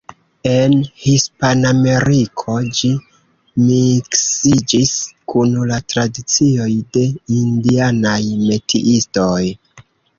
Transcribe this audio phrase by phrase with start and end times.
[0.51, 0.71] En
[1.01, 2.89] Hispanameriko, ĝi
[3.67, 4.97] miksiĝis
[5.35, 7.05] kun la tradicioj de
[7.45, 8.19] indianaj
[8.51, 9.41] metiistoj.